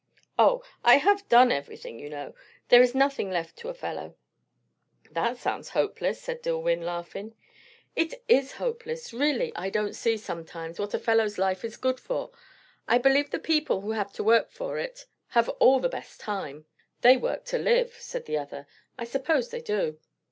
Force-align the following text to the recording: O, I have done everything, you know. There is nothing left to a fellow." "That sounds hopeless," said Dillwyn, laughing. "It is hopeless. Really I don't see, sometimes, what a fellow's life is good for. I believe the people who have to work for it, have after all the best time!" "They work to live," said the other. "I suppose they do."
O, 0.39 0.63
I 0.83 0.97
have 0.97 1.29
done 1.29 1.51
everything, 1.51 1.99
you 1.99 2.09
know. 2.09 2.33
There 2.69 2.81
is 2.81 2.95
nothing 2.95 3.29
left 3.29 3.55
to 3.57 3.69
a 3.69 3.73
fellow." 3.75 4.15
"That 5.11 5.37
sounds 5.37 5.69
hopeless," 5.77 6.19
said 6.19 6.41
Dillwyn, 6.41 6.81
laughing. 6.81 7.35
"It 7.95 8.23
is 8.27 8.53
hopeless. 8.53 9.13
Really 9.13 9.51
I 9.55 9.69
don't 9.69 9.93
see, 9.95 10.17
sometimes, 10.17 10.79
what 10.79 10.95
a 10.95 10.97
fellow's 10.99 11.37
life 11.37 11.63
is 11.63 11.77
good 11.77 11.99
for. 11.99 12.31
I 12.87 12.97
believe 12.97 13.29
the 13.29 13.37
people 13.37 13.81
who 13.81 13.91
have 13.91 14.11
to 14.13 14.23
work 14.23 14.49
for 14.49 14.79
it, 14.79 15.05
have 15.27 15.47
after 15.47 15.57
all 15.59 15.79
the 15.79 15.87
best 15.87 16.19
time!" 16.19 16.65
"They 17.01 17.15
work 17.15 17.45
to 17.53 17.59
live," 17.59 17.93
said 17.99 18.25
the 18.25 18.39
other. 18.39 18.65
"I 18.97 19.03
suppose 19.03 19.51
they 19.51 19.61
do." 19.61 19.99